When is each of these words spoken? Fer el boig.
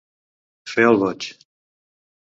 Fer 0.73 0.87
el 0.93 0.99
boig. 1.05 1.31